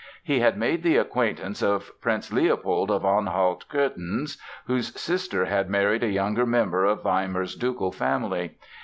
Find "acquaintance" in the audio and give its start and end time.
0.97-1.61